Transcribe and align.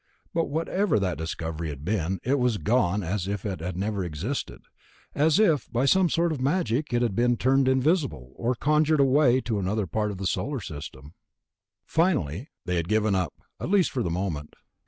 But 0.33 0.49
whatever 0.49 0.97
that 0.97 1.19
discovery 1.19 1.69
had 1.69 1.85
been, 1.85 2.19
it 2.23 2.39
was 2.39 2.57
gone 2.57 3.03
as 3.03 3.27
if 3.27 3.45
it 3.45 3.59
had 3.59 3.77
never 3.77 4.03
existed... 4.03 4.63
as 5.13 5.37
if 5.37 5.71
by 5.71 5.85
some 5.85 6.09
sort 6.09 6.31
of 6.31 6.41
magic 6.41 6.91
it 6.91 7.03
had 7.03 7.13
been 7.15 7.37
turned 7.37 7.67
invisible, 7.67 8.33
or 8.35 8.55
conjured 8.55 8.99
away 8.99 9.41
to 9.41 9.59
another 9.59 9.85
part 9.85 10.09
of 10.09 10.17
the 10.17 10.25
Solar 10.25 10.59
System. 10.59 11.13
Finally, 11.85 12.49
they 12.65 12.77
had 12.77 12.89
given 12.89 13.13
up, 13.13 13.35
at 13.59 13.69
least 13.69 13.91
for 13.91 14.01
the 14.01 14.09
moment. 14.09 14.55